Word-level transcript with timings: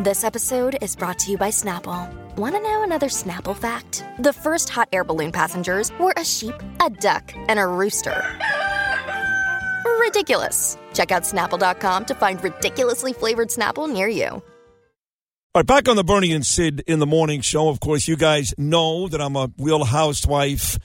This 0.00 0.22
episode 0.22 0.78
is 0.80 0.94
brought 0.94 1.18
to 1.18 1.32
you 1.32 1.36
by 1.36 1.48
Snapple. 1.48 2.08
Want 2.36 2.54
to 2.54 2.60
know 2.60 2.84
another 2.84 3.08
Snapple 3.08 3.56
fact? 3.56 4.04
The 4.20 4.32
first 4.32 4.68
hot 4.68 4.88
air 4.92 5.02
balloon 5.02 5.32
passengers 5.32 5.90
were 5.98 6.14
a 6.16 6.24
sheep, 6.24 6.54
a 6.80 6.88
duck, 6.88 7.32
and 7.48 7.58
a 7.58 7.66
rooster. 7.66 8.38
Ridiculous. 9.98 10.78
Check 10.94 11.10
out 11.10 11.24
snapple.com 11.24 12.04
to 12.04 12.14
find 12.14 12.40
ridiculously 12.44 13.12
flavored 13.12 13.48
Snapple 13.48 13.92
near 13.92 14.06
you. 14.06 14.26
All 14.28 14.42
right, 15.56 15.66
back 15.66 15.88
on 15.88 15.96
the 15.96 16.04
Bernie 16.04 16.30
and 16.30 16.46
Sid 16.46 16.84
in 16.86 17.00
the 17.00 17.06
morning 17.06 17.40
show. 17.40 17.68
Of 17.68 17.80
course, 17.80 18.06
you 18.06 18.16
guys 18.16 18.54
know 18.56 19.08
that 19.08 19.20
I'm 19.20 19.34
a 19.34 19.50
real 19.58 19.82
housewife, 19.82 20.78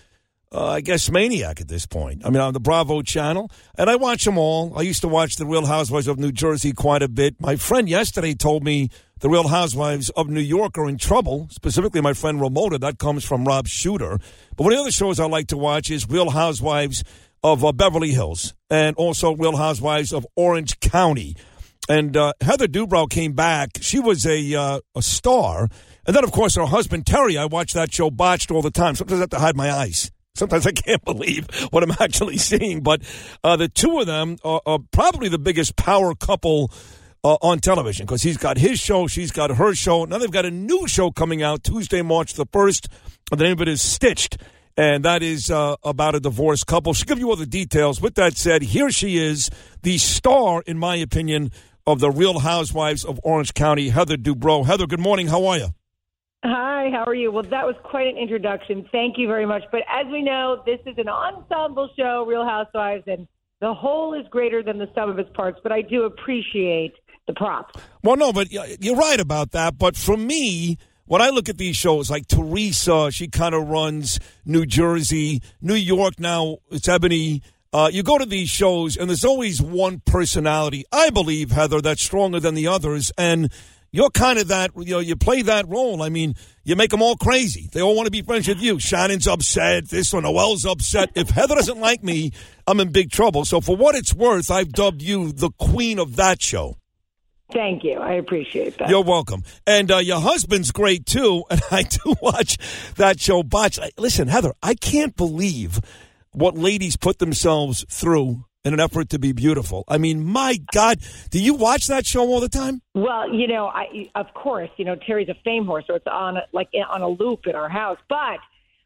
uh, 0.54 0.68
I 0.68 0.82
guess, 0.82 1.10
maniac 1.10 1.60
at 1.60 1.68
this 1.68 1.86
point. 1.86 2.26
I 2.26 2.30
mean, 2.30 2.40
on 2.40 2.54
the 2.54 2.60
Bravo 2.60 3.02
channel, 3.02 3.50
and 3.78 3.90
I 3.90 3.96
watch 3.96 4.26
them 4.26 4.38
all. 4.38 4.78
I 4.78 4.82
used 4.82 5.02
to 5.02 5.08
watch 5.08 5.38
The 5.38 5.46
Real 5.46 5.66
Housewives 5.66 6.08
of 6.08 6.20
New 6.20 6.32
Jersey 6.32 6.74
quite 6.74 7.02
a 7.02 7.08
bit. 7.08 7.42
My 7.42 7.56
friend 7.56 7.90
yesterday 7.90 8.36
told 8.36 8.64
me 8.64 8.90
The 9.20 9.30
Real 9.30 9.48
Housewives 9.48 10.10
of 10.12 10.30
New 10.30 10.42
York 10.42 10.78
are 10.78 10.88
in 10.88 10.98
trouble, 10.98 11.48
specifically 11.50 12.02
my 12.02 12.14
friend 12.14 12.40
Ramona. 12.40 12.78
That 12.78 13.00
comes 13.00 13.24
from 13.24 13.46
Rob 13.46 13.68
Shuter. 13.68 14.20
But 14.56 14.64
one 14.64 14.74
of 14.74 14.78
the 14.78 14.82
other 14.82 14.92
shows 14.92 15.20
I 15.20 15.26
like 15.26 15.48
to 15.48 15.58
watch 15.58 15.90
is 15.90 16.08
Real 16.08 16.30
Housewives 16.30 17.04
of 17.44 17.66
uh, 17.66 17.72
Beverly 17.72 18.12
Hills 18.12 18.54
and 18.70 18.96
also 18.96 19.36
Real 19.36 19.58
Housewives 19.58 20.14
of 20.14 20.26
Orange 20.36 20.80
County. 20.80 21.36
And 21.90 22.16
uh, 22.16 22.34
Heather 22.40 22.68
Dubrow 22.68 23.10
came 23.10 23.34
back. 23.34 23.72
She 23.82 24.00
was 24.00 24.26
a 24.26 24.56
uh, 24.56 24.80
a 24.96 25.02
star. 25.02 25.68
And 26.06 26.16
then, 26.16 26.24
of 26.24 26.32
course, 26.32 26.56
her 26.56 26.66
husband, 26.66 27.06
Terry, 27.06 27.38
I 27.38 27.46
watch 27.46 27.74
that 27.74 27.92
show 27.92 28.10
botched 28.10 28.52
all 28.52 28.62
the 28.62 28.72
time. 28.72 28.96
Sometimes 28.96 29.20
I 29.20 29.24
have 29.24 29.30
to 29.32 29.40
hide 29.40 29.58
my 29.58 29.72
eyes. 29.72 30.12
Sometimes 30.36 30.66
I 30.66 30.72
can't 30.72 31.04
believe 31.06 31.48
what 31.70 31.84
I'm 31.84 31.92
actually 32.00 32.38
seeing. 32.38 32.82
But 32.82 33.02
uh, 33.44 33.56
the 33.56 33.68
two 33.68 34.00
of 34.00 34.08
them 34.08 34.38
are, 34.44 34.62
are 34.66 34.80
probably 34.92 35.30
the 35.30 35.38
biggest 35.38 35.76
power 35.76 36.16
couple 36.16 36.72
uh, 37.24 37.38
on 37.42 37.60
television 37.60 38.06
because 38.06 38.24
he's 38.24 38.38
got 38.38 38.58
his 38.58 38.80
show, 38.80 39.08
she's 39.08 39.32
got 39.32 39.52
her 39.52 39.76
show. 39.76 40.06
Now 40.06 40.18
they've 40.18 40.32
got 40.32 40.46
a 40.46 40.52
new 40.52 40.88
show 40.88 41.12
coming 41.12 41.44
out 41.44 41.64
Tuesday, 41.64 42.02
March 42.02 42.34
the 42.34 42.46
1st. 42.48 42.88
The 43.32 43.44
name 43.44 43.54
of 43.54 43.62
it 43.62 43.68
is 43.68 43.82
Stitched 43.82 44.38
and 44.76 45.06
that 45.06 45.22
is 45.22 45.52
uh, 45.52 45.76
about 45.84 46.16
a 46.16 46.20
divorced 46.20 46.66
couple. 46.68 46.94
She'll 46.94 47.06
give 47.06 47.20
you 47.20 47.30
all 47.30 47.36
the 47.36 47.46
details. 47.46 48.02
With 48.02 48.16
that 48.16 48.38
said, 48.38 48.64
here 48.64 48.90
she 48.92 49.18
is, 49.18 49.50
the 49.84 49.98
star, 49.98 50.64
in 50.66 50.78
my 50.78 50.96
opinion, 50.96 51.52
of 51.86 52.00
the 52.00 52.10
Real 52.10 52.40
Housewives 52.40 53.06
of 53.06 53.20
Orange 53.24 53.54
County, 53.54 53.90
Heather 53.90 54.18
Dubrow. 54.18 54.66
Heather, 54.66 54.88
good 54.88 55.00
morning. 55.00 55.28
How 55.28 55.46
are 55.46 55.58
you? 55.58 55.68
Hi, 56.46 56.90
how 56.92 57.06
are 57.06 57.16
you? 57.16 57.32
Well, 57.32 57.44
that 57.44 57.66
was 57.66 57.76
quite 57.84 58.08
an 58.08 58.18
introduction. 58.18 58.86
Thank 58.92 59.18
you 59.18 59.28
very 59.28 59.46
much. 59.46 59.64
But 59.72 59.82
as 59.90 60.06
we 60.12 60.22
know, 60.22 60.62
this 60.66 60.80
is 60.86 60.98
an 60.98 61.08
ensemble 61.08 61.90
show, 61.98 62.26
Real 62.28 62.44
Housewives, 62.44 63.04
and 63.08 63.28
the 63.62 63.74
whole 63.74 64.14
is 64.14 64.28
greater 64.30 64.62
than 64.62 64.78
the 64.78 64.90
sum 64.94 65.10
of 65.10 65.20
its 65.20 65.30
parts. 65.34 65.60
But 65.64 65.72
I 65.72 65.82
do 65.82 66.04
appreciate 66.04 66.96
the 67.28 67.34
props. 67.34 67.82
Well, 68.04 68.18
no, 68.18 68.34
but 68.34 68.52
you're 68.52 68.98
right 68.98 69.22
about 69.22 69.52
that. 69.52 69.78
But 69.78 69.96
for 69.96 70.18
me, 70.18 70.78
when 71.06 71.22
I 71.22 71.30
look 71.30 71.48
at 71.48 71.58
these 71.58 71.78
shows, 71.78 72.12
like 72.12 72.28
Teresa, 72.28 73.10
she 73.12 73.30
kind 73.30 73.56
of 73.56 73.70
runs 73.70 74.20
New 74.44 74.66
Jersey, 74.66 75.42
New 75.62 75.76
York 75.76 76.20
now, 76.20 76.58
it's 76.72 76.90
Eboni. 76.90 77.42
Uh, 77.72 77.90
you 77.92 78.04
go 78.04 78.18
to 78.18 78.26
these 78.26 78.50
shows, 78.50 78.98
and 78.98 79.10
there's 79.10 79.24
always 79.24 79.62
one 79.62 80.02
personality, 80.06 80.84
I 80.92 81.10
believe, 81.10 81.52
Heather, 81.52 81.80
that's 81.80 82.04
stronger 82.04 82.42
than 82.42 82.54
the 82.54 82.68
others. 82.68 83.12
And 83.18 83.50
you're 83.94 84.10
kind 84.10 84.40
of 84.40 84.48
that, 84.48 84.72
you 84.76 84.96
know, 84.96 85.00
you 85.00 85.16
play 85.16 85.44
that 85.44 85.70
role. 85.70 86.02
I 86.02 86.10
mean, 86.10 86.34
you 86.64 86.76
make 86.76 86.90
them 86.90 87.04
all 87.04 87.16
crazy. 87.16 87.70
They 87.72 87.80
all 87.80 87.96
want 87.96 88.08
to 88.08 88.12
be 88.12 88.24
friends 88.24 88.48
with 88.48 88.60
you. 88.60 88.80
Shannon's 88.80 89.28
upset. 89.28 89.88
This 89.88 90.12
one, 90.12 90.24
Noel's 90.24 90.66
upset. 90.66 91.12
If 91.14 91.30
Heather 91.30 91.54
doesn't 91.54 91.80
like 91.80 92.04
me, 92.04 92.32
I'm 92.66 92.80
in 92.80 92.92
big 92.92 93.12
trouble. 93.12 93.46
So, 93.46 93.62
for 93.62 93.78
what 93.78 93.94
it's 93.94 94.12
worth, 94.12 94.50
I've 94.50 94.72
dubbed 94.72 95.04
you 95.04 95.32
the 95.32 95.52
queen 95.52 96.00
of 96.00 96.16
that 96.16 96.42
show. 96.42 96.78
Thank 97.52 97.84
you. 97.84 98.00
I 98.00 98.14
appreciate 98.14 98.80
that. 98.80 98.90
You're 98.90 99.04
welcome. 99.04 99.44
And 99.68 99.92
uh, 99.92 99.98
your 99.98 100.20
husband's 100.20 100.72
great 100.72 101.06
too. 101.06 101.44
And 101.52 101.62
I 101.70 101.84
do 101.84 102.16
watch 102.20 102.58
that 102.96 103.20
show. 103.20 103.44
Botch. 103.44 103.80
Listen, 104.00 104.28
Heather, 104.28 104.54
I 104.64 104.74
can't 104.74 105.16
believe 105.16 105.80
what 106.32 106.58
ladies 106.58 106.98
put 106.98 107.20
themselves 107.20 107.86
through 107.90 108.46
in 108.66 108.74
an 108.74 108.80
effort 108.80 109.10
to 109.10 109.20
be 109.20 109.34
beautiful. 109.34 109.84
I 109.88 109.98
mean, 109.98 110.24
my 110.24 110.58
God, 110.72 111.00
do 111.30 111.42
you 111.42 111.54
watch 111.54 111.88
that 111.88 112.06
show 112.06 112.22
all 112.22 112.40
the 112.40 112.50
time? 112.50 112.82
Well, 112.94 113.34
you 113.34 113.48
know, 113.48 113.68
I 113.68 114.10
of 114.16 114.34
course, 114.34 114.70
you 114.78 114.86
know, 114.86 114.96
Terry's 114.96 115.30
a 115.30 115.36
fame 115.44 115.66
horse, 115.66 115.86
so 115.88 115.96
it's 115.96 116.08
on 116.08 116.38
like 116.54 116.70
on 116.90 117.02
a 117.02 117.10
loop 117.10 117.46
in 117.46 117.56
our 117.56 117.70
house. 117.70 117.98
But 118.08 118.40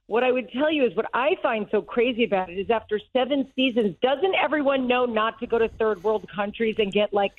what 0.07 0.23
I 0.23 0.31
would 0.31 0.51
tell 0.51 0.71
you 0.71 0.85
is 0.85 0.95
what 0.95 1.05
I 1.13 1.35
find 1.43 1.67
so 1.69 1.81
crazy 1.81 2.23
about 2.23 2.49
it 2.49 2.57
is 2.57 2.69
after 2.71 2.99
seven 3.13 3.51
seasons, 3.55 3.95
doesn't 4.01 4.35
everyone 4.35 4.87
know 4.87 5.05
not 5.05 5.39
to 5.41 5.47
go 5.47 5.59
to 5.59 5.67
third 5.67 6.03
world 6.03 6.27
countries 6.33 6.75
and 6.79 6.91
get 6.91 7.13
like 7.13 7.33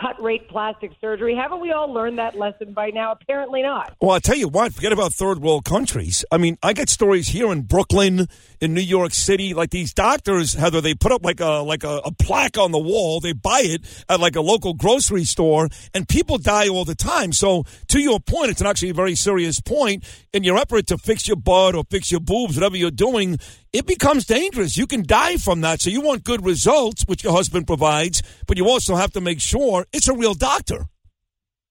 cut 0.00 0.20
rate 0.22 0.48
plastic 0.48 0.92
surgery. 1.00 1.34
Haven't 1.34 1.60
we 1.60 1.72
all 1.72 1.92
learned 1.92 2.18
that 2.18 2.36
lesson 2.36 2.72
by 2.72 2.90
now? 2.90 3.12
Apparently 3.12 3.62
not. 3.62 3.94
Well, 4.00 4.12
I'll 4.12 4.20
tell 4.20 4.36
you 4.36 4.48
what, 4.48 4.74
forget 4.74 4.92
about 4.92 5.12
third 5.12 5.40
world 5.40 5.64
countries. 5.64 6.24
I 6.30 6.38
mean, 6.38 6.58
I 6.62 6.72
get 6.72 6.88
stories 6.88 7.28
here 7.28 7.50
in 7.52 7.62
Brooklyn, 7.62 8.28
in 8.60 8.74
New 8.74 8.80
York 8.80 9.12
City, 9.12 9.54
like 9.54 9.70
these 9.70 9.94
doctors, 9.94 10.54
Heather, 10.54 10.80
they 10.80 10.94
put 10.94 11.12
up 11.12 11.24
like 11.24 11.40
a 11.40 11.62
like 11.62 11.84
a, 11.84 12.00
a 12.04 12.12
plaque 12.12 12.58
on 12.58 12.72
the 12.72 12.78
wall. 12.78 13.20
They 13.20 13.32
buy 13.32 13.62
it 13.64 14.04
at 14.08 14.20
like 14.20 14.36
a 14.36 14.40
local 14.40 14.74
grocery 14.74 15.24
store, 15.24 15.68
and 15.94 16.08
people 16.08 16.38
die 16.38 16.68
all 16.68 16.84
the 16.84 16.94
time. 16.94 17.32
So, 17.32 17.64
to 17.88 18.00
your 18.00 18.20
point, 18.20 18.50
it's 18.50 18.62
actually 18.62 18.90
a 18.90 18.94
very 18.94 19.14
serious 19.14 19.60
point. 19.60 20.04
In 20.32 20.44
your 20.44 20.58
effort 20.58 20.86
to 20.88 20.98
fix 20.98 21.26
your 21.26 21.36
butt 21.36 21.74
or 21.74 21.84
fix 21.90 22.10
your 22.10 22.20
boobs, 22.20 22.56
whatever 22.56 22.76
you're 22.76 22.90
doing, 22.90 23.38
it 23.72 23.86
becomes 23.86 24.24
dangerous. 24.24 24.76
You 24.76 24.86
can 24.86 25.04
die 25.06 25.36
from 25.36 25.60
that. 25.62 25.80
So 25.80 25.90
you 25.90 26.00
want 26.00 26.24
good 26.24 26.44
results, 26.44 27.04
which 27.06 27.24
your 27.24 27.32
husband 27.32 27.66
provides, 27.66 28.22
but 28.46 28.56
you 28.56 28.68
also 28.68 28.96
have 28.96 29.12
to 29.12 29.20
make 29.20 29.40
sure 29.40 29.86
it's 29.92 30.08
a 30.08 30.14
real 30.14 30.34
doctor. 30.34 30.86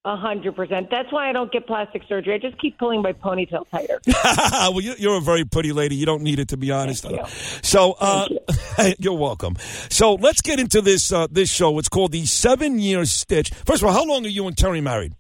A 0.05 0.15
hundred 0.15 0.55
percent. 0.55 0.89
That's 0.89 1.11
why 1.11 1.29
I 1.29 1.33
don't 1.33 1.51
get 1.51 1.67
plastic 1.67 2.01
surgery. 2.07 2.35
I 2.35 2.37
just 2.37 2.57
keep 2.61 2.77
pulling 2.79 3.01
my 3.01 3.11
ponytail 3.11 3.69
tighter. 3.69 3.99
well, 4.07 4.79
you're 4.79 5.17
a 5.17 5.21
very 5.21 5.43
pretty 5.43 5.73
lady. 5.73 5.95
You 5.95 6.05
don't 6.05 6.21
need 6.21 6.39
it, 6.39 6.47
to 6.49 6.57
be 6.57 6.71
honest. 6.71 7.03
You. 7.03 7.19
So, 7.27 7.97
uh, 7.99 8.25
you. 8.99 9.11
are 9.11 9.17
welcome. 9.17 9.57
So 9.89 10.13
let's 10.13 10.39
get 10.39 10.61
into 10.61 10.79
this 10.79 11.11
uh, 11.11 11.27
this 11.29 11.51
show. 11.51 11.77
It's 11.77 11.89
called 11.89 12.13
the 12.13 12.25
Seven 12.25 12.79
Year 12.79 13.03
Stitch. 13.03 13.49
First 13.65 13.83
of 13.83 13.89
all, 13.89 13.93
how 13.93 14.05
long 14.05 14.25
are 14.25 14.29
you 14.29 14.47
and 14.47 14.57
Terry 14.57 14.79
married? 14.79 15.13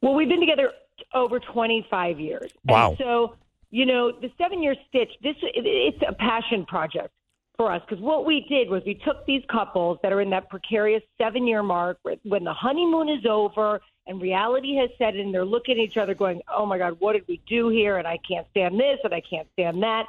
Well, 0.00 0.14
we've 0.14 0.28
been 0.28 0.40
together 0.40 0.72
over 1.12 1.38
twenty 1.38 1.86
five 1.90 2.18
years. 2.18 2.50
Wow. 2.64 2.90
And 2.90 2.98
so 2.98 3.34
you 3.72 3.86
know, 3.86 4.12
the 4.12 4.30
seven 4.38 4.62
year 4.62 4.76
stitch, 4.88 5.10
this 5.22 5.34
it's 5.42 6.02
a 6.06 6.12
passion 6.12 6.64
project 6.66 7.08
for 7.56 7.72
us 7.72 7.82
because 7.88 8.02
what 8.02 8.24
we 8.26 8.46
did 8.48 8.68
was 8.68 8.82
we 8.86 8.94
took 8.94 9.26
these 9.26 9.42
couples 9.50 9.98
that 10.02 10.12
are 10.12 10.20
in 10.20 10.30
that 10.30 10.48
precarious 10.50 11.02
seven 11.18 11.46
year 11.46 11.62
mark 11.62 11.98
when 12.22 12.44
the 12.44 12.52
honeymoon 12.52 13.08
is 13.08 13.24
over 13.26 13.80
and 14.06 14.20
reality 14.20 14.76
has 14.76 14.90
set 14.98 15.16
in, 15.16 15.32
they're 15.32 15.44
looking 15.44 15.78
at 15.78 15.80
each 15.80 15.96
other 15.96 16.14
going, 16.14 16.40
oh 16.54 16.66
my 16.66 16.76
God, 16.76 16.96
what 16.98 17.14
did 17.14 17.24
we 17.28 17.40
do 17.48 17.70
here? 17.70 17.96
And 17.96 18.06
I 18.06 18.18
can't 18.28 18.46
stand 18.50 18.78
this 18.78 18.98
and 19.04 19.14
I 19.14 19.22
can't 19.22 19.48
stand 19.54 19.82
that. 19.82 20.04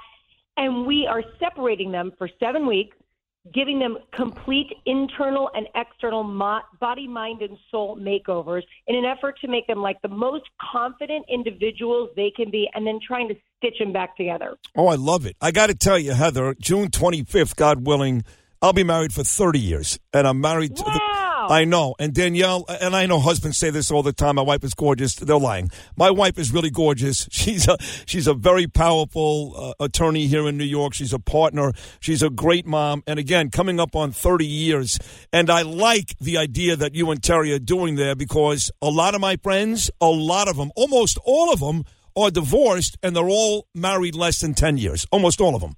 And 0.57 0.85
we 0.85 1.07
are 1.07 1.23
separating 1.39 1.91
them 1.91 2.11
for 2.17 2.29
seven 2.39 2.67
weeks 2.67 2.97
giving 3.53 3.79
them 3.79 3.97
complete 4.15 4.67
internal 4.85 5.49
and 5.53 5.67
external 5.75 6.23
mo- 6.23 6.61
body, 6.79 7.07
mind, 7.07 7.41
and 7.41 7.57
soul 7.69 7.97
makeovers 7.97 8.61
in 8.87 8.95
an 8.95 9.05
effort 9.05 9.37
to 9.41 9.47
make 9.47 9.67
them 9.67 9.81
like 9.81 10.01
the 10.01 10.07
most 10.07 10.45
confident 10.71 11.25
individuals 11.31 12.09
they 12.15 12.31
can 12.35 12.49
be, 12.49 12.69
and 12.73 12.87
then 12.87 12.99
trying 13.05 13.27
to 13.27 13.35
stitch 13.57 13.79
them 13.79 13.91
back 13.91 14.15
together. 14.15 14.55
Oh, 14.77 14.87
I 14.87 14.95
love 14.95 15.25
it. 15.25 15.35
I 15.41 15.51
got 15.51 15.67
to 15.67 15.75
tell 15.75 15.99
you, 15.99 16.13
Heather, 16.13 16.55
June 16.59 16.89
25th, 16.89 17.55
God 17.55 17.85
willing, 17.85 18.23
I'll 18.61 18.73
be 18.73 18.83
married 18.83 19.13
for 19.13 19.23
30 19.23 19.59
years, 19.59 19.99
and 20.13 20.27
I'm 20.27 20.39
married 20.39 20.75
to. 20.77 20.83
The- 20.83 21.22
I 21.49 21.65
know. 21.65 21.95
And 21.99 22.13
Danielle, 22.13 22.65
and 22.67 22.95
I 22.95 23.05
know 23.05 23.19
husbands 23.19 23.57
say 23.57 23.69
this 23.69 23.91
all 23.91 24.03
the 24.03 24.13
time. 24.13 24.35
My 24.35 24.41
wife 24.41 24.63
is 24.63 24.73
gorgeous. 24.73 25.15
They're 25.15 25.37
lying. 25.37 25.69
My 25.95 26.11
wife 26.11 26.37
is 26.37 26.53
really 26.53 26.69
gorgeous. 26.69 27.27
She's 27.31 27.67
a 27.67 27.77
she's 28.05 28.27
a 28.27 28.33
very 28.33 28.67
powerful 28.67 29.53
uh, 29.79 29.83
attorney 29.83 30.27
here 30.27 30.47
in 30.47 30.57
New 30.57 30.63
York. 30.63 30.93
She's 30.93 31.13
a 31.13 31.19
partner. 31.19 31.73
She's 31.99 32.23
a 32.23 32.29
great 32.29 32.65
mom. 32.65 33.03
And 33.05 33.19
again, 33.19 33.49
coming 33.49 33.79
up 33.79 33.95
on 33.95 34.11
30 34.11 34.45
years. 34.45 34.99
And 35.31 35.49
I 35.49 35.61
like 35.63 36.17
the 36.19 36.37
idea 36.37 36.75
that 36.75 36.95
you 36.95 37.11
and 37.11 37.21
Terry 37.21 37.53
are 37.53 37.59
doing 37.59 37.95
there 37.95 38.15
because 38.15 38.71
a 38.81 38.89
lot 38.89 39.15
of 39.15 39.21
my 39.21 39.37
friends, 39.37 39.91
a 39.99 40.07
lot 40.07 40.47
of 40.47 40.57
them, 40.57 40.71
almost 40.75 41.17
all 41.25 41.51
of 41.51 41.59
them 41.59 41.83
are 42.15 42.31
divorced 42.31 42.97
and 43.03 43.15
they're 43.15 43.29
all 43.29 43.67
married 43.73 44.15
less 44.15 44.39
than 44.39 44.53
10 44.53 44.77
years. 44.77 45.05
Almost 45.11 45.41
all 45.41 45.55
of 45.55 45.61
them. 45.61 45.75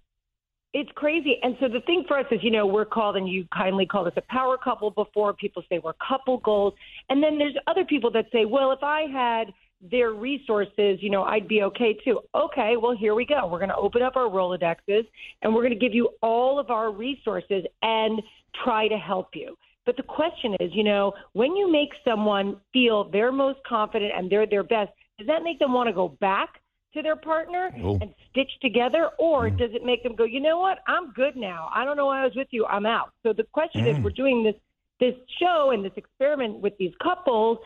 It's 0.77 0.91
crazy. 0.93 1.37
And 1.41 1.55
so 1.61 1.69
the 1.69 1.79
thing 1.85 2.03
for 2.05 2.19
us 2.19 2.25
is, 2.31 2.39
you 2.43 2.51
know, 2.51 2.65
we're 2.65 2.83
called, 2.83 3.15
and 3.15 3.29
you 3.29 3.47
kindly 3.55 3.85
called 3.85 4.07
us 4.07 4.13
a 4.17 4.21
power 4.29 4.57
couple 4.57 4.91
before. 4.91 5.33
People 5.33 5.63
say 5.69 5.79
we're 5.79 5.93
couple 6.05 6.39
goals. 6.39 6.73
And 7.09 7.23
then 7.23 7.37
there's 7.37 7.55
other 7.67 7.85
people 7.85 8.11
that 8.11 8.25
say, 8.33 8.43
well, 8.43 8.73
if 8.73 8.83
I 8.83 9.03
had 9.03 9.53
their 9.89 10.11
resources, 10.11 10.97
you 10.99 11.09
know, 11.09 11.23
I'd 11.23 11.47
be 11.47 11.61
okay 11.61 11.97
too. 12.03 12.19
Okay, 12.35 12.75
well, 12.75 12.93
here 12.93 13.15
we 13.15 13.25
go. 13.25 13.47
We're 13.47 13.59
going 13.59 13.69
to 13.69 13.77
open 13.77 14.01
up 14.01 14.17
our 14.17 14.27
Rolodexes 14.27 15.07
and 15.43 15.55
we're 15.55 15.61
going 15.61 15.71
to 15.71 15.79
give 15.79 15.93
you 15.93 16.09
all 16.21 16.59
of 16.59 16.69
our 16.69 16.91
resources 16.91 17.63
and 17.81 18.21
try 18.61 18.89
to 18.89 18.97
help 18.97 19.29
you. 19.33 19.55
But 19.85 19.95
the 19.95 20.03
question 20.03 20.57
is, 20.59 20.71
you 20.73 20.83
know, 20.83 21.13
when 21.31 21.55
you 21.55 21.71
make 21.71 21.91
someone 22.03 22.57
feel 22.73 23.09
they're 23.09 23.31
most 23.31 23.59
confident 23.65 24.11
and 24.13 24.29
they're 24.29 24.45
their 24.45 24.63
best, 24.63 24.91
does 25.19 25.27
that 25.27 25.41
make 25.41 25.57
them 25.57 25.71
want 25.71 25.87
to 25.87 25.93
go 25.93 26.09
back 26.19 26.59
to 26.95 27.01
their 27.01 27.15
partner 27.15 27.69
oh. 27.83 27.99
and 28.01 28.13
stitch 28.31 28.49
together, 28.61 29.11
or 29.19 29.49
mm. 29.49 29.57
does 29.57 29.69
it 29.73 29.83
make 29.85 30.01
them 30.01 30.15
go, 30.15 30.23
you 30.23 30.39
know 30.39 30.59
what, 30.59 30.79
I'm 30.87 31.11
good 31.11 31.35
now. 31.35 31.69
I 31.73 31.85
don't 31.85 31.97
know 31.97 32.07
why 32.07 32.21
I 32.21 32.25
was 32.25 32.33
with 32.35 32.47
you. 32.51 32.65
I'm 32.65 32.85
out. 32.85 33.11
So 33.23 33.33
the 33.33 33.43
question 33.43 33.85
mm. 33.85 33.97
is, 33.97 34.03
we're 34.03 34.09
doing 34.09 34.43
this 34.43 34.55
this 34.99 35.15
show 35.39 35.71
and 35.73 35.83
this 35.83 35.91
experiment 35.97 36.61
with 36.61 36.77
these 36.77 36.93
couples, 37.03 37.57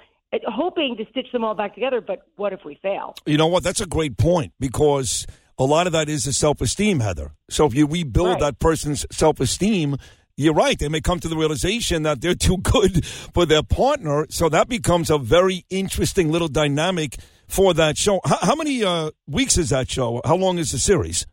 hoping 0.48 0.96
to 0.98 1.06
stitch 1.12 1.32
them 1.32 1.44
all 1.44 1.54
back 1.54 1.76
together. 1.76 2.02
But 2.02 2.24
what 2.38 2.54
if 2.54 2.62
we 2.66 2.80
fail? 2.82 3.14
You 3.26 3.38
know 3.38 3.48
what? 3.48 3.64
That's 3.64 3.82
a 3.82 3.86
great 3.86 4.18
point 4.18 4.54
because 4.60 5.28
a 5.58 5.64
lot 5.64 5.88
of 5.88 5.94
that 5.94 6.10
is 6.10 6.24
the 6.24 6.34
self 6.34 6.62
esteem, 6.62 7.02
Heather. 7.02 7.34
So 7.50 7.66
if 7.66 7.74
you 7.74 7.86
rebuild 7.86 8.30
Right. 8.30 8.40
that 8.40 8.60
person's 8.60 9.06
self 9.12 9.40
esteem, 9.40 9.98
you're 10.38 10.54
right. 10.54 10.80
They 10.80 10.88
may 10.88 11.02
come 11.02 11.20
to 11.20 11.28
the 11.28 11.36
realization 11.36 12.04
that 12.04 12.22
they're 12.22 12.34
too 12.50 12.58
good 12.58 13.06
for 13.06 13.46
their 13.46 13.64
partner. 13.64 14.26
So 14.30 14.50
that 14.50 14.70
becomes 14.70 15.10
a 15.10 15.18
very 15.18 15.66
interesting 15.70 16.32
little 16.32 16.48
dynamic 16.48 17.18
for 17.50 17.74
that 17.74 17.98
show. 17.98 18.22
How, 18.24 18.38
how 18.42 18.56
many 18.56 18.84
uh, 18.84 19.12
weeks 19.28 19.58
is 19.58 19.70
that 19.70 19.90
show? 19.90 20.22
How 20.24 20.36
long 20.36 20.58
is 20.58 20.72
the 20.72 20.80
series? 20.80 21.28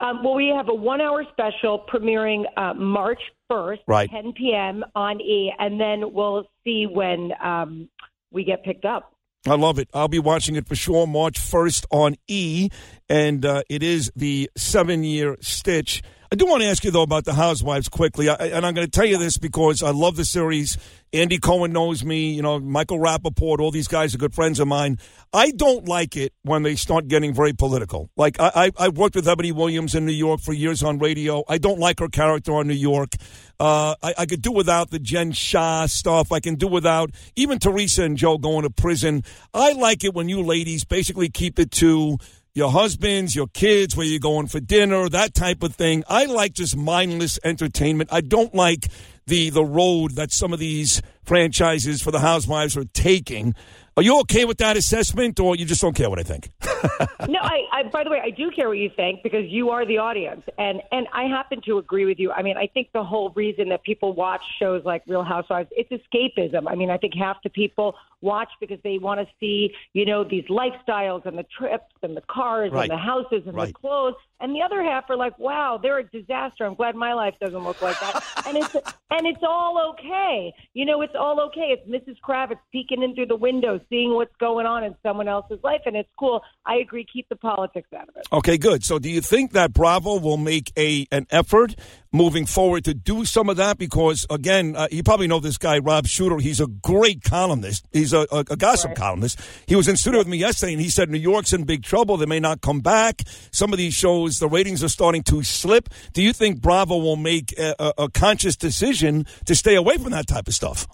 Um, 0.00 0.22
well, 0.22 0.34
we 0.34 0.52
have 0.56 0.68
a 0.68 0.74
one-hour 0.74 1.24
special 1.32 1.84
premiering 1.92 2.44
uh, 2.56 2.74
March 2.74 3.20
1st, 3.50 3.78
Right. 3.86 4.08
10 4.10 4.32
p.m. 4.32 4.84
on 4.94 5.20
E, 5.20 5.52
and 5.58 5.80
then 5.80 6.12
we'll 6.12 6.44
see 6.64 6.86
when 6.90 7.32
um, 7.42 7.88
we 8.30 8.44
get 8.44 8.64
picked 8.64 8.84
up. 8.84 9.12
I 9.46 9.54
love 9.54 9.78
it. 9.78 9.88
I'll 9.94 10.08
be 10.08 10.18
watching 10.18 10.56
it 10.56 10.66
for 10.68 10.74
sure 10.76 11.06
March 11.06 11.38
1st 11.38 11.86
on 11.90 12.16
E, 12.28 12.68
and 13.08 13.44
uh, 13.44 13.62
it 13.68 13.82
is 13.82 14.12
the 14.14 14.50
seven 14.56 15.02
year 15.04 15.36
stitch. 15.40 16.02
I 16.30 16.36
do 16.36 16.44
want 16.44 16.62
to 16.62 16.68
ask 16.68 16.84
you, 16.84 16.90
though, 16.90 17.02
about 17.02 17.24
the 17.24 17.32
Housewives 17.32 17.88
quickly. 17.88 18.28
I, 18.28 18.34
and 18.34 18.66
I'm 18.66 18.74
going 18.74 18.86
to 18.86 18.90
tell 18.90 19.06
you 19.06 19.16
this 19.16 19.38
because 19.38 19.82
I 19.82 19.90
love 19.90 20.16
the 20.16 20.26
series. 20.26 20.76
Andy 21.10 21.38
Cohen 21.38 21.72
knows 21.72 22.04
me, 22.04 22.32
you 22.32 22.42
know, 22.42 22.60
Michael 22.60 22.98
Rapaport, 22.98 23.60
all 23.60 23.70
these 23.70 23.88
guys 23.88 24.14
are 24.14 24.18
good 24.18 24.34
friends 24.34 24.60
of 24.60 24.68
mine. 24.68 24.98
I 25.32 25.52
don't 25.52 25.88
like 25.88 26.18
it 26.18 26.34
when 26.42 26.64
they 26.64 26.76
start 26.76 27.08
getting 27.08 27.32
very 27.32 27.54
political. 27.54 28.10
Like, 28.14 28.38
I, 28.38 28.52
I, 28.54 28.70
I 28.78 28.88
worked 28.90 29.14
with 29.14 29.24
Eboni 29.24 29.52
Williams 29.52 29.94
in 29.94 30.04
New 30.04 30.12
York 30.12 30.40
for 30.40 30.52
years 30.52 30.82
on 30.82 30.98
radio. 30.98 31.44
I 31.48 31.56
don't 31.56 31.78
like 31.78 32.00
her 32.00 32.08
character 32.08 32.52
on 32.52 32.68
New 32.68 32.74
York. 32.74 33.14
Uh, 33.58 33.94
I, 34.02 34.14
I 34.18 34.26
could 34.26 34.42
do 34.42 34.52
without 34.52 34.90
the 34.90 34.98
Jen 34.98 35.32
Shah 35.32 35.86
stuff. 35.86 36.30
I 36.30 36.40
can 36.40 36.56
do 36.56 36.68
without 36.68 37.10
even 37.36 37.58
Teresa 37.58 38.02
and 38.02 38.18
Joe 38.18 38.36
going 38.36 38.64
to 38.64 38.70
prison. 38.70 39.24
I 39.54 39.72
like 39.72 40.04
it 40.04 40.12
when 40.12 40.28
you 40.28 40.42
ladies 40.42 40.84
basically 40.84 41.30
keep 41.30 41.58
it 41.58 41.70
to 41.72 42.18
your 42.58 42.72
husbands, 42.72 43.36
your 43.36 43.46
kids, 43.46 43.96
where 43.96 44.04
you're 44.04 44.18
going 44.18 44.48
for 44.48 44.58
dinner, 44.58 45.08
that 45.08 45.32
type 45.32 45.62
of 45.62 45.76
thing. 45.76 46.02
I 46.08 46.24
like 46.24 46.54
just 46.54 46.76
mindless 46.76 47.38
entertainment. 47.44 48.10
I 48.12 48.20
don't 48.20 48.52
like 48.52 48.88
the 49.28 49.50
the 49.50 49.64
road 49.64 50.16
that 50.16 50.32
some 50.32 50.52
of 50.52 50.58
these 50.58 51.00
franchises 51.22 52.02
for 52.02 52.10
the 52.10 52.18
housewives 52.18 52.76
are 52.76 52.84
taking. 52.84 53.54
Are 53.98 54.02
you 54.02 54.20
okay 54.20 54.44
with 54.44 54.58
that 54.58 54.76
assessment, 54.76 55.40
or 55.40 55.56
you 55.56 55.64
just 55.64 55.80
don't 55.80 55.92
care 55.96 56.08
what 56.08 56.20
I 56.20 56.22
think? 56.22 56.50
no, 57.28 57.40
I, 57.40 57.62
I. 57.72 57.82
By 57.92 58.04
the 58.04 58.10
way, 58.10 58.20
I 58.24 58.30
do 58.30 58.48
care 58.52 58.68
what 58.68 58.78
you 58.78 58.90
think 58.94 59.24
because 59.24 59.46
you 59.48 59.70
are 59.70 59.84
the 59.84 59.98
audience, 59.98 60.42
and 60.56 60.80
and 60.92 61.08
I 61.12 61.24
happen 61.24 61.60
to 61.66 61.78
agree 61.78 62.04
with 62.04 62.20
you. 62.20 62.30
I 62.30 62.42
mean, 62.42 62.56
I 62.56 62.68
think 62.68 62.90
the 62.94 63.02
whole 63.02 63.30
reason 63.34 63.70
that 63.70 63.82
people 63.82 64.12
watch 64.12 64.42
shows 64.60 64.84
like 64.84 65.02
Real 65.08 65.24
Housewives, 65.24 65.68
it's 65.72 65.90
escapism. 65.90 66.70
I 66.70 66.76
mean, 66.76 66.90
I 66.90 66.96
think 66.96 67.14
half 67.16 67.38
the 67.42 67.50
people 67.50 67.96
watch 68.20 68.48
because 68.60 68.78
they 68.84 68.98
want 68.98 69.20
to 69.20 69.26
see, 69.40 69.70
you 69.94 70.04
know, 70.04 70.22
these 70.24 70.44
lifestyles 70.44 71.24
and 71.24 71.36
the 71.38 71.46
trips 71.56 71.94
and 72.02 72.16
the 72.16 72.20
cars 72.22 72.72
Right. 72.72 72.82
and 72.82 72.90
the 72.90 72.96
houses 73.02 73.42
and 73.46 73.54
Right. 73.56 73.68
the 73.68 73.72
clothes, 73.74 74.14
and 74.40 74.52
the 74.54 74.60
other 74.62 74.82
half 74.82 75.08
are 75.08 75.16
like, 75.16 75.38
wow, 75.38 75.78
they're 75.80 75.98
a 75.98 76.04
disaster. 76.04 76.64
I'm 76.66 76.74
glad 76.74 76.96
my 76.96 77.14
life 77.14 77.34
doesn't 77.40 77.62
look 77.64 77.80
like 77.82 77.98
that, 78.00 78.24
and 78.46 78.56
it's 78.56 78.74
and 79.10 79.26
it's 79.26 79.42
all 79.42 79.94
okay. 79.94 80.52
You 80.74 80.84
know, 80.84 81.02
it's 81.02 81.14
all 81.18 81.40
okay. 81.46 81.76
It's 81.76 81.88
Mrs. 81.88 82.16
Kravitz 82.20 82.58
peeking 82.72 83.02
in 83.02 83.14
through 83.14 83.26
the 83.26 83.36
window, 83.36 83.80
seeing 83.90 84.14
what's 84.14 84.34
going 84.38 84.66
on 84.66 84.84
in 84.84 84.94
someone 85.02 85.28
else's 85.28 85.58
life, 85.62 85.80
and 85.86 85.96
it's 85.96 86.08
cool. 86.18 86.42
I 86.66 86.76
agree. 86.76 87.06
Keep 87.10 87.28
the 87.28 87.36
politics 87.36 87.88
out 87.96 88.08
of 88.08 88.16
it. 88.16 88.26
Okay, 88.32 88.58
good. 88.58 88.84
So, 88.84 88.98
do 88.98 89.08
you 89.08 89.20
think 89.20 89.52
that 89.52 89.72
Bravo 89.72 90.18
will 90.18 90.36
make 90.36 90.72
a 90.76 91.06
an 91.10 91.26
effort 91.30 91.74
moving 92.12 92.46
forward 92.46 92.84
to 92.84 92.94
do 92.94 93.24
some 93.24 93.48
of 93.48 93.56
that? 93.56 93.78
Because 93.78 94.26
again, 94.30 94.76
uh, 94.76 94.88
you 94.90 95.02
probably 95.02 95.26
know 95.26 95.40
this 95.40 95.58
guy, 95.58 95.78
Rob 95.78 96.06
Shuter. 96.06 96.38
He's 96.38 96.60
a 96.60 96.66
great 96.66 97.22
columnist. 97.22 97.86
He's 97.92 98.12
a, 98.12 98.26
a, 98.30 98.38
a 98.50 98.56
gossip 98.56 98.94
columnist. 98.94 99.40
He 99.66 99.76
was 99.76 99.88
in 99.88 99.96
studio 99.96 100.20
with 100.20 100.28
me 100.28 100.38
yesterday, 100.38 100.72
and 100.72 100.82
he 100.82 100.90
said 100.90 101.10
New 101.10 101.18
York's 101.18 101.52
in 101.52 101.64
big 101.64 101.82
trouble. 101.82 102.16
They 102.16 102.26
may 102.26 102.40
not 102.40 102.60
come 102.60 102.80
back. 102.80 103.22
Some 103.52 103.72
of 103.72 103.78
these 103.78 103.94
shows, 103.94 104.38
the 104.38 104.48
ratings 104.48 104.82
are 104.84 104.88
starting 104.88 105.22
to 105.24 105.42
slip. 105.42 105.88
Do 106.12 106.22
you 106.22 106.32
think 106.32 106.60
Bravo 106.60 106.96
will 106.98 107.16
make 107.16 107.58
a, 107.58 107.92
a 107.98 108.10
conscious 108.10 108.56
decision 108.56 109.26
to 109.46 109.54
stay 109.54 109.74
away 109.74 109.96
from 109.98 110.12
that 110.12 110.26
type 110.26 110.48
of 110.48 110.54
stuff? 110.54 110.86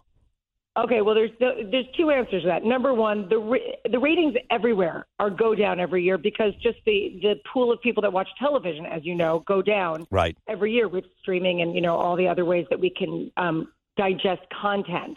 Okay, 0.76 1.02
well, 1.02 1.14
there's 1.14 1.30
there's 1.38 1.86
two 1.96 2.10
answers 2.10 2.42
to 2.42 2.48
that. 2.48 2.64
Number 2.64 2.92
one, 2.92 3.28
the 3.28 3.38
ra- 3.38 3.58
the 3.88 3.98
ratings 3.98 4.34
everywhere 4.50 5.06
are 5.20 5.30
go 5.30 5.54
down 5.54 5.78
every 5.78 6.02
year 6.02 6.18
because 6.18 6.52
just 6.60 6.78
the 6.84 7.20
the 7.22 7.34
pool 7.52 7.70
of 7.70 7.80
people 7.80 8.02
that 8.02 8.12
watch 8.12 8.28
television, 8.40 8.84
as 8.84 9.04
you 9.04 9.14
know, 9.14 9.44
go 9.46 9.62
down 9.62 10.04
Right. 10.10 10.36
every 10.48 10.72
year 10.72 10.88
with 10.88 11.04
streaming 11.22 11.62
and 11.62 11.76
you 11.76 11.80
know 11.80 11.94
all 11.94 12.16
the 12.16 12.26
other 12.26 12.44
ways 12.44 12.66
that 12.70 12.80
we 12.80 12.90
can 12.90 13.30
um, 13.36 13.72
digest 13.96 14.42
content. 14.60 15.16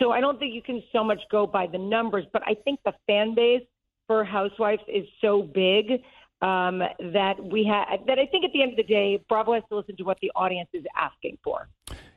So 0.00 0.10
I 0.10 0.20
don't 0.20 0.40
think 0.40 0.52
you 0.52 0.62
can 0.62 0.82
so 0.92 1.04
much 1.04 1.20
go 1.30 1.46
by 1.46 1.68
the 1.68 1.78
numbers, 1.78 2.24
but 2.32 2.42
I 2.44 2.54
think 2.64 2.80
the 2.84 2.92
fan 3.06 3.34
base 3.36 3.62
for 4.08 4.24
Housewives 4.24 4.82
is 4.88 5.06
so 5.20 5.40
big 5.40 6.02
um, 6.42 6.80
that 7.12 7.36
we 7.40 7.64
have 7.64 8.04
that 8.08 8.18
I 8.18 8.26
think 8.26 8.44
at 8.44 8.50
the 8.52 8.60
end 8.60 8.72
of 8.72 8.76
the 8.76 8.82
day, 8.82 9.22
Bravo 9.28 9.54
has 9.54 9.62
to 9.68 9.76
listen 9.76 9.96
to 9.98 10.02
what 10.02 10.18
the 10.20 10.32
audience 10.34 10.68
is 10.72 10.84
asking 10.96 11.38
for. 11.44 11.68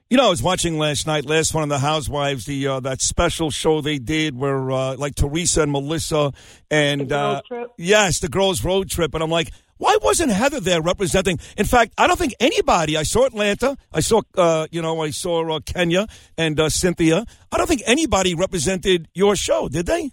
You 0.10 0.18
know, 0.18 0.26
I 0.26 0.30
was 0.30 0.42
watching 0.42 0.80
last 0.80 1.06
night, 1.06 1.26
last 1.26 1.54
one 1.54 1.62
of 1.62 1.70
the 1.70 1.78
Housewives, 1.78 2.46
the 2.46 2.66
uh, 2.66 2.80
that 2.80 3.00
special 3.00 3.52
show 3.52 3.80
they 3.80 4.00
did 4.00 4.36
where 4.36 4.72
uh, 4.72 4.96
like 4.98 5.14
Teresa 5.14 5.62
and 5.62 5.72
Melissa 5.72 6.34
and 6.72 7.12
uh, 7.12 7.44
trip? 7.48 7.70
yes, 7.78 8.18
the 8.20 8.28
girls' 8.28 8.64
road 8.66 8.90
trip, 8.90 9.14
and 9.14 9.22
I'm 9.22 9.30
like, 9.30 9.52
why 9.78 10.00
wasn't 10.02 10.32
Heather 10.32 10.60
there 10.62 10.82
representing? 10.82 11.40
In 11.58 11.66
fact, 11.68 11.94
I 11.96 12.08
don't 12.08 12.18
think 12.18 12.34
anybody. 12.40 12.98
I 12.98 13.04
saw 13.04 13.26
Atlanta, 13.28 13.78
I 13.94 14.00
saw 14.00 14.24
uh, 14.36 14.66
you 14.72 14.82
know, 14.82 15.00
I 15.04 15.12
saw 15.12 15.48
uh, 15.48 15.60
Kenya 15.60 16.08
and 16.40 16.60
uh, 16.60 16.70
Cynthia. 16.70 17.24
I 17.52 17.58
don't 17.58 17.68
think 17.68 17.84
anybody 17.86 18.34
represented 18.34 19.10
your 19.14 19.36
show, 19.36 19.70
did 19.70 19.86
they? 19.86 20.10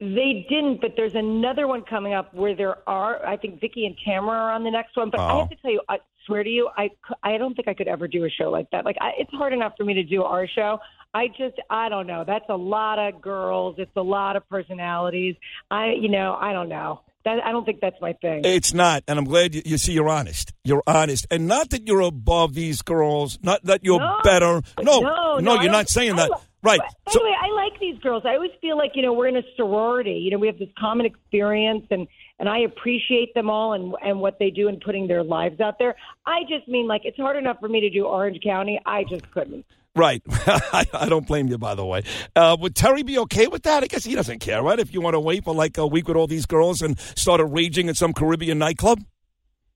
They 0.00 0.44
didn't, 0.50 0.80
but 0.80 0.94
there's 0.96 1.14
another 1.14 1.68
one 1.68 1.82
coming 1.82 2.12
up 2.12 2.34
where 2.34 2.56
there 2.56 2.76
are. 2.88 3.24
I 3.24 3.36
think 3.36 3.60
Vicki 3.60 3.86
and 3.86 3.94
Tamara 4.04 4.36
are 4.36 4.50
on 4.52 4.64
the 4.64 4.70
next 4.72 4.96
one. 4.96 5.10
But 5.10 5.20
I 5.20 5.30
Oh. 5.30 5.38
have 5.42 5.50
to 5.50 5.56
tell 5.62 5.70
you, 5.70 5.80
I 5.88 5.98
swear 6.26 6.42
to 6.44 6.50
you, 6.50 6.68
I 6.76 6.90
I 7.22 7.38
don't 7.38 7.54
think 7.54 7.68
I 7.68 7.74
could 7.74 7.88
ever 7.88 8.08
do 8.08 8.24
a 8.24 8.30
show 8.30 8.50
like 8.50 8.70
that. 8.72 8.84
Like 8.84 8.96
I, 9.00 9.10
it's 9.18 9.30
hard 9.32 9.52
enough 9.52 9.72
for 9.76 9.84
me 9.84 9.94
to 9.94 10.02
do 10.04 10.22
our 10.22 10.46
show. 10.46 10.78
I 11.14 11.28
just 11.28 11.56
I 11.68 11.88
don't 11.88 12.06
know. 12.06 12.24
That's 12.26 12.44
a 12.48 12.56
lot 12.56 12.98
of 12.98 13.20
girls. 13.20 13.76
It's 13.78 13.94
a 13.96 14.02
lot 14.02 14.36
of 14.36 14.48
personalities. 14.48 15.36
I 15.70 15.92
you 16.00 16.08
know 16.08 16.36
I 16.40 16.52
don't 16.52 16.68
know. 16.68 17.00
That 17.24 17.38
I 17.44 17.52
don't 17.52 17.64
think 17.64 17.78
that's 17.80 18.00
my 18.00 18.14
thing. 18.14 18.40
It's 18.44 18.74
not, 18.74 19.04
and 19.06 19.16
I'm 19.16 19.26
glad 19.26 19.54
you, 19.54 19.62
you 19.64 19.78
see 19.78 19.92
you're 19.92 20.08
honest. 20.08 20.52
You're 20.64 20.82
honest, 20.88 21.26
and 21.30 21.46
not 21.46 21.70
that 21.70 21.86
you're 21.86 22.00
above 22.00 22.54
these 22.54 22.82
girls, 22.82 23.38
not 23.42 23.62
that 23.64 23.84
you're 23.84 24.00
No. 24.00 24.18
better. 24.24 24.60
No, 24.82 24.98
no, 25.00 25.38
no, 25.38 25.56
I 25.56 25.62
you're 25.62 25.70
don't- 25.72 25.88
saying 25.88 26.14
I 26.14 26.16
that, 26.28 26.40
right? 26.62 26.80
By 26.80 27.12
So, 27.12 27.18
the 27.18 27.24
way, 27.24 27.34
I 27.40 27.50
like 27.54 27.78
these 27.80 27.98
girls. 27.98 28.22
I 28.26 28.34
always 28.34 28.50
feel 28.60 28.76
like 28.76 28.92
you 28.94 29.02
know 29.02 29.12
we're 29.12 29.28
in 29.28 29.36
a 29.36 29.42
sorority. 29.56 30.12
You 30.12 30.30
know, 30.30 30.38
we 30.38 30.46
have 30.46 30.58
this 30.58 30.68
common 30.78 31.06
experience, 31.06 31.86
and 31.90 32.06
and 32.38 32.48
I 32.48 32.60
appreciate 32.60 33.34
them 33.34 33.50
all 33.50 33.72
and 33.74 33.94
and 34.02 34.20
what 34.20 34.38
they 34.38 34.50
do 34.50 34.68
in 34.68 34.80
putting 34.80 35.06
their 35.08 35.22
lives 35.22 35.60
out 35.60 35.78
there. 35.78 35.94
I 36.26 36.42
just 36.48 36.68
mean 36.68 36.86
like 36.86 37.02
it's 37.04 37.16
hard 37.16 37.36
enough 37.36 37.58
for 37.60 37.68
me 37.68 37.80
to 37.80 37.90
do 37.90 38.04
Orange 38.04 38.40
County. 38.42 38.80
I 38.86 39.04
just 39.04 39.30
couldn't. 39.30 39.64
Right. 39.94 40.22
I, 40.46 40.86
I 40.94 41.08
don't 41.10 41.26
blame 41.26 41.48
you, 41.48 41.58
by 41.58 41.74
the 41.74 41.84
way. 41.84 42.04
Uh, 42.34 42.56
would 42.58 42.74
Terry 42.74 43.02
be 43.02 43.18
okay 43.18 43.46
with 43.46 43.64
that? 43.64 43.82
I 43.82 43.86
guess 43.88 44.04
he 44.04 44.14
doesn't 44.14 44.38
care, 44.38 44.62
right? 44.62 44.78
If 44.78 44.94
you 44.94 45.02
want 45.02 45.14
to 45.14 45.20
wait 45.20 45.44
for 45.44 45.54
like 45.54 45.76
a 45.76 45.86
week 45.86 46.08
with 46.08 46.16
all 46.16 46.26
these 46.26 46.46
girls 46.46 46.80
and 46.80 46.98
start 46.98 47.40
a 47.40 47.44
raging 47.44 47.90
at 47.90 47.96
some 47.98 48.14
Caribbean 48.14 48.58
nightclub? 48.58 49.00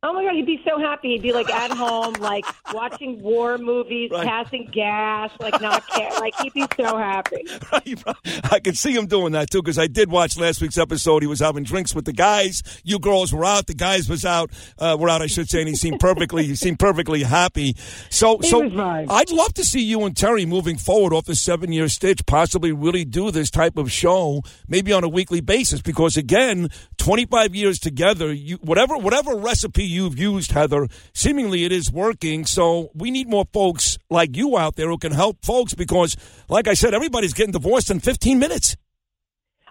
Oh 0.02 0.12
my 0.12 0.24
God, 0.24 0.34
he'd 0.34 0.46
be 0.46 0.60
so 0.68 0.78
happy. 0.78 1.12
He'd 1.12 1.22
be 1.22 1.32
like 1.32 1.48
at 1.50 1.70
home, 1.70 2.12
like 2.20 2.44
watching 2.72 3.20
war 3.22 3.56
movies, 3.58 4.10
Right. 4.12 4.26
passing 4.26 4.68
gas, 4.70 5.30
like 5.40 5.60
not 5.60 5.88
care. 5.88 6.10
Like 6.20 6.34
he'd 6.40 6.52
be 6.52 6.64
so 6.78 6.96
happy. 6.96 7.44
I 8.52 8.60
can 8.60 8.74
see 8.74 8.92
him 8.92 9.06
doing 9.06 9.32
that 9.32 9.50
too 9.50 9.62
because 9.62 9.78
I 9.78 9.86
did 9.86 10.10
watch 10.10 10.38
last 10.38 10.60
week's 10.60 10.76
episode. 10.78 11.22
He 11.22 11.26
was 11.26 11.40
having 11.40 11.64
drinks 11.64 11.94
with 11.94 12.04
the 12.04 12.12
guys. 12.12 12.62
You 12.84 12.98
girls 12.98 13.32
were 13.32 13.44
out. 13.44 13.66
The 13.66 13.74
guys 13.74 14.08
was 14.08 14.24
out. 14.24 14.50
Uh, 14.78 14.96
were 15.00 15.08
out, 15.08 15.22
I 15.22 15.26
should 15.26 15.48
say, 15.48 15.60
and 15.60 15.68
he 15.68 15.74
seemed 15.74 15.98
perfectly. 15.98 16.44
he 16.44 16.54
seemed 16.54 16.78
perfectly 16.78 17.22
happy. 17.22 17.74
So, 18.10 18.38
He 18.38 18.48
so. 18.50 18.62
I'd 19.08 19.30
love 19.30 19.54
to 19.54 19.64
see 19.64 19.82
you 19.82 20.04
and 20.04 20.16
Terry 20.16 20.44
moving 20.46 20.76
forward 20.76 21.14
off 21.14 21.24
the 21.24 21.34
seven-year 21.34 21.88
stitch. 21.88 22.24
Possibly 22.26 22.70
really 22.70 23.04
do 23.06 23.30
this 23.30 23.50
type 23.50 23.76
of 23.78 23.90
show, 23.90 24.42
maybe 24.68 24.92
on 24.92 25.02
a 25.04 25.08
weekly 25.08 25.40
basis. 25.40 25.80
Because 25.80 26.16
again, 26.16 26.68
twenty-five 27.06 27.54
years 27.54 27.78
together, 27.78 28.32
you 28.32 28.56
whatever 28.56 28.96
whatever 28.96 29.36
recipe 29.36 29.84
you've 29.84 30.18
used, 30.18 30.50
Heather, 30.50 30.88
seemingly 31.14 31.64
it 31.64 31.70
is 31.70 31.92
working. 31.92 32.44
So 32.44 32.90
we 32.94 33.12
need 33.12 33.28
more 33.28 33.46
folks 33.52 33.96
like 34.10 34.36
you 34.36 34.58
out 34.58 34.74
there 34.74 34.88
who 34.88 34.98
can 34.98 35.12
help 35.12 35.44
folks. 35.44 35.72
Because, 35.72 36.16
like 36.48 36.66
I 36.66 36.74
said, 36.74 36.94
everybody's 36.94 37.32
getting 37.32 37.52
divorced 37.52 37.92
in 37.92 38.00
fifteen 38.00 38.40
minutes. 38.40 38.76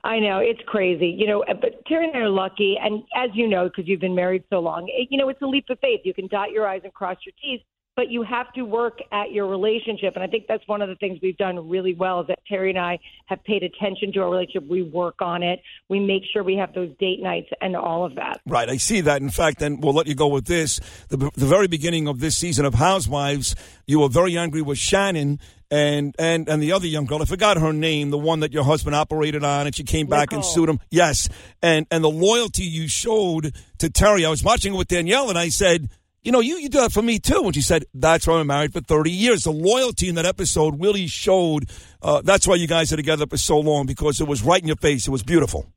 I 0.05 0.19
know 0.19 0.37
it's 0.39 0.61
crazy, 0.65 1.07
you 1.07 1.27
know. 1.27 1.43
But 1.47 1.85
Terry 1.87 2.05
and 2.05 2.15
I 2.15 2.19
are 2.19 2.29
lucky, 2.29 2.77
and 2.81 3.03
as 3.15 3.31
you 3.33 3.49
know, 3.49 3.65
because 3.65 3.85
you've 3.87 3.99
been 3.99 4.15
married 4.15 4.43
so 4.49 4.59
long, 4.59 4.87
it, 4.87 5.09
you 5.11 5.17
know 5.17 5.27
it's 5.27 5.41
a 5.41 5.47
leap 5.47 5.65
of 5.69 5.79
faith. 5.79 6.01
You 6.05 6.13
can 6.13 6.27
dot 6.27 6.51
your 6.51 6.65
i's 6.67 6.81
and 6.83 6.93
cross 6.93 7.17
your 7.25 7.33
t's, 7.41 7.59
but 7.95 8.09
you 8.09 8.23
have 8.23 8.51
to 8.53 8.63
work 8.63 8.99
at 9.11 9.31
your 9.31 9.47
relationship. 9.47 10.15
And 10.15 10.23
I 10.23 10.27
think 10.27 10.45
that's 10.47 10.67
one 10.67 10.81
of 10.81 10.89
the 10.89 10.95
things 10.95 11.19
we've 11.21 11.37
done 11.37 11.69
really 11.69 11.93
well 11.93 12.21
is 12.21 12.27
that 12.27 12.39
Terry 12.47 12.69
and 12.69 12.79
I 12.79 12.99
have 13.27 13.43
paid 13.43 13.63
attention 13.63 14.11
to 14.13 14.19
our 14.19 14.29
relationship. 14.29 14.69
We 14.69 14.83
work 14.83 15.21
on 15.21 15.43
it. 15.43 15.61
We 15.87 15.99
make 15.99 16.23
sure 16.31 16.43
we 16.43 16.57
have 16.57 16.73
those 16.73 16.91
date 16.99 17.21
nights 17.21 17.49
and 17.61 17.75
all 17.75 18.05
of 18.05 18.15
that. 18.15 18.41
Right, 18.45 18.69
I 18.69 18.77
see 18.77 19.01
that. 19.01 19.21
In 19.21 19.29
fact, 19.29 19.61
and 19.61 19.81
we'll 19.81 19.93
let 19.93 20.07
you 20.07 20.15
go 20.15 20.27
with 20.27 20.45
this. 20.45 20.79
The, 21.07 21.17
the 21.17 21.45
very 21.45 21.67
beginning 21.67 22.07
of 22.07 22.19
this 22.19 22.35
season 22.35 22.65
of 22.65 22.73
Housewives, 22.73 23.55
you 23.87 23.99
were 24.01 24.09
very 24.09 24.37
angry 24.37 24.61
with 24.61 24.77
Shannon, 24.77 25.39
and 25.71 26.15
and 26.19 26.47
and 26.47 26.61
the 26.61 26.71
other 26.71 26.87
young 26.87 27.05
girl. 27.05 27.21
I 27.21 27.25
forgot 27.25 27.57
her 27.57 27.73
name, 27.73 28.09
the 28.09 28.17
one 28.17 28.41
that 28.41 28.53
your 28.53 28.63
husband 28.63 28.95
operated 28.95 29.43
on, 29.43 29.65
and 29.65 29.75
she 29.75 29.83
came 29.83 30.07
back 30.07 30.31
Nicole. 30.31 30.39
and 30.39 30.45
sued 30.45 30.69
him. 30.69 30.79
Yes, 30.89 31.29
and 31.61 31.87
and 31.89 32.03
the 32.03 32.09
loyalty 32.09 32.63
you 32.63 32.87
showed 32.87 33.55
to 33.79 33.89
Terry. 33.89 34.25
I 34.25 34.29
was 34.29 34.43
watching 34.43 34.73
it 34.73 34.77
with 34.77 34.89
Danielle, 34.89 35.29
and 35.29 35.37
I 35.37 35.49
said. 35.49 35.89
You 36.25 36.31
know, 36.31 36.39
you, 36.39 36.57
you 36.57 36.69
do 36.69 36.81
that 36.81 36.91
for 36.91 37.03
me 37.03 37.19
too. 37.19 37.43
When 37.43 37.53
she 37.53 37.61
said, 37.61 37.85
That's 37.93 38.25
why 38.27 38.39
I'm 38.39 38.47
married 38.47 38.73
for 38.73 38.81
30 38.81 39.11
years. 39.11 39.43
The 39.43 39.51
loyalty 39.51 40.09
in 40.09 40.15
that 40.15 40.25
episode 40.25 40.81
really 40.81 41.05
showed. 41.05 41.69
Uh, 42.01 42.21
that's 42.21 42.47
why 42.47 42.55
you 42.55 42.67
guys 42.67 42.91
are 42.91 42.97
together 42.97 43.27
for 43.27 43.37
so 43.37 43.59
long 43.59 43.85
because 43.85 44.19
it 44.19 44.27
was 44.27 44.41
right 44.41 44.61
in 44.61 44.67
your 44.67 44.75
face. 44.75 45.07
It 45.07 45.11
was 45.11 45.23
beautiful. 45.23 45.67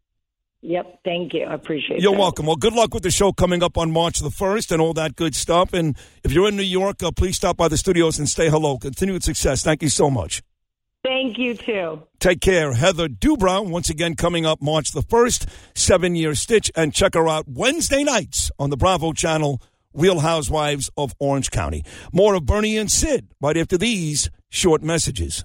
Yep. 0.62 1.00
Thank 1.04 1.34
you. 1.34 1.44
I 1.44 1.54
appreciate 1.54 1.98
it. 1.98 2.02
You're 2.02 2.12
that. 2.12 2.18
welcome. 2.18 2.46
Well, 2.46 2.56
good 2.56 2.72
luck 2.72 2.92
with 2.92 3.02
the 3.02 3.10
show 3.10 3.32
coming 3.32 3.62
up 3.62 3.78
on 3.78 3.92
March 3.92 4.20
the 4.20 4.30
1st 4.30 4.72
and 4.72 4.80
all 4.80 4.92
that 4.94 5.14
good 5.16 5.34
stuff. 5.34 5.72
And 5.72 5.96
if 6.24 6.32
you're 6.32 6.48
in 6.48 6.56
New 6.56 6.62
York, 6.62 7.02
uh, 7.02 7.12
please 7.12 7.36
stop 7.36 7.56
by 7.56 7.68
the 7.68 7.76
studios 7.76 8.18
and 8.18 8.28
say 8.28 8.48
hello. 8.48 8.78
Continued 8.78 9.22
success. 9.22 9.62
Thank 9.62 9.82
you 9.82 9.88
so 9.88 10.10
much. 10.10 10.42
Thank 11.04 11.38
you, 11.38 11.54
too. 11.54 12.02
Take 12.18 12.40
care. 12.40 12.72
Heather 12.72 13.08
Dubrow, 13.08 13.68
once 13.68 13.88
again, 13.88 14.16
coming 14.16 14.44
up 14.44 14.60
March 14.60 14.90
the 14.90 15.02
1st, 15.02 15.48
seven 15.74 16.16
year 16.16 16.34
stitch. 16.34 16.72
And 16.74 16.92
check 16.92 17.14
her 17.14 17.28
out 17.28 17.44
Wednesday 17.46 18.02
nights 18.02 18.50
on 18.58 18.70
the 18.70 18.76
Bravo 18.76 19.12
channel, 19.12 19.62
Real 19.94 20.20
Housewives 20.20 20.90
of 20.96 21.14
Orange 21.18 21.50
County. 21.50 21.84
More 22.12 22.34
of 22.34 22.46
Bernie 22.46 22.76
and 22.76 22.90
Sid 22.90 23.28
right 23.40 23.56
after 23.56 23.78
these 23.78 24.30
short 24.48 24.82
messages. 24.82 25.44